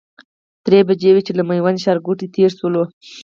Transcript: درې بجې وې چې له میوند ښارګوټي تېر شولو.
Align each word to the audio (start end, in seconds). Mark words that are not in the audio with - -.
درې 0.65 0.79
بجې 0.87 1.11
وې 1.13 1.21
چې 1.27 1.31
له 1.37 1.43
میوند 1.49 1.81
ښارګوټي 1.83 2.27
تېر 2.35 2.51
شولو. 2.59 2.83